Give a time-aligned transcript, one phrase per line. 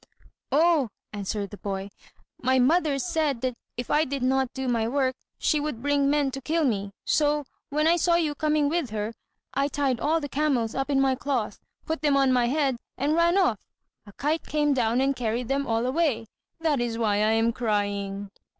[0.51, 1.91] "Oh," answered the boy,
[2.41, 6.31] "my mother said that if I did not do my work, she would bring men
[6.31, 6.91] to kill me.
[7.05, 9.13] So, when I saw you coming with her,
[9.53, 13.13] I tied all the camels up in my cloth, put them on my head, and
[13.13, 13.59] ran off.
[14.07, 16.25] A kite came down and carried them all away.
[16.61, 18.31] That is why I am crying."